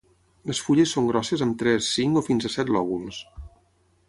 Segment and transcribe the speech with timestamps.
[0.51, 3.23] Les fulles són grosses amb tres, cinc o fins a set lòbuls.